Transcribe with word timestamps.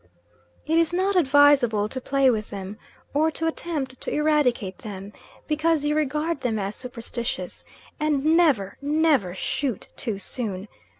It 0.65 0.79
is 0.79 0.91
not 0.93 1.15
advisable 1.15 1.87
to 1.87 2.01
play 2.01 2.31
with 2.31 2.49
them, 2.49 2.79
or 3.13 3.29
to 3.29 3.45
attempt 3.45 4.01
to 4.01 4.11
eradicate 4.11 4.79
them, 4.79 5.13
because 5.47 5.85
you 5.85 5.93
regard 5.95 6.41
them 6.41 6.57
as 6.57 6.75
superstitious; 6.75 7.63
and 7.99 8.25
never, 8.35 8.77
never 8.81 9.35
shoot 9.35 9.89
too 9.95 10.17
soon. 10.17 10.67